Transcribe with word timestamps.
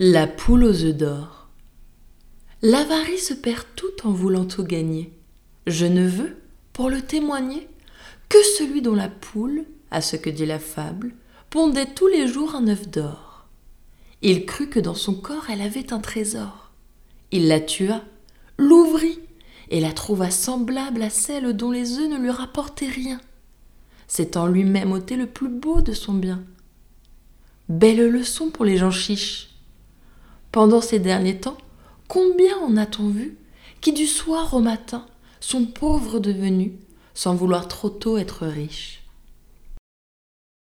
La 0.00 0.26
poule 0.26 0.64
aux 0.64 0.82
œufs 0.82 0.96
d'or. 0.96 1.50
L'avarice 2.62 3.32
perd 3.40 3.64
tout 3.76 3.92
en 4.02 4.10
voulant 4.10 4.44
tout 4.44 4.64
gagner. 4.64 5.12
Je 5.68 5.86
ne 5.86 6.04
veux, 6.04 6.36
pour 6.72 6.90
le 6.90 7.00
témoigner, 7.00 7.68
que 8.28 8.42
celui 8.58 8.82
dont 8.82 8.96
la 8.96 9.08
poule, 9.08 9.64
à 9.92 10.00
ce 10.00 10.16
que 10.16 10.30
dit 10.30 10.46
la 10.46 10.58
fable, 10.58 11.14
pondait 11.48 11.94
tous 11.94 12.08
les 12.08 12.26
jours 12.26 12.56
un 12.56 12.66
œuf 12.66 12.88
d'or. 12.88 13.46
Il 14.20 14.46
crut 14.46 14.68
que 14.68 14.80
dans 14.80 14.96
son 14.96 15.14
corps 15.14 15.48
elle 15.48 15.60
avait 15.60 15.92
un 15.92 16.00
trésor. 16.00 16.72
Il 17.30 17.46
la 17.46 17.60
tua, 17.60 18.02
l'ouvrit, 18.58 19.20
et 19.70 19.78
la 19.78 19.92
trouva 19.92 20.32
semblable 20.32 21.02
à 21.02 21.10
celle 21.10 21.56
dont 21.56 21.70
les 21.70 22.00
œufs 22.00 22.10
ne 22.10 22.18
lui 22.18 22.30
rapportaient 22.30 22.88
rien. 22.88 23.20
En 24.34 24.48
lui-même 24.48 24.90
ôté 24.90 25.14
le 25.14 25.26
plus 25.26 25.48
beau 25.48 25.82
de 25.82 25.92
son 25.92 26.14
bien. 26.14 26.42
Belle 27.68 28.08
leçon 28.08 28.50
pour 28.50 28.64
les 28.64 28.76
gens 28.76 28.90
chiches. 28.90 29.53
Pendant 30.54 30.80
ces 30.80 31.00
derniers 31.00 31.40
temps, 31.40 31.58
combien 32.06 32.56
en 32.58 32.76
a-t-on 32.76 33.08
vu 33.08 33.36
qui 33.80 33.92
du 33.92 34.06
soir 34.06 34.54
au 34.54 34.60
matin 34.60 35.04
sont 35.40 35.64
pauvres 35.64 36.20
devenus 36.20 36.70
sans 37.12 37.34
vouloir 37.34 37.66
trop 37.66 37.90
tôt 37.90 38.18
être 38.18 38.46
riches? 38.46 39.03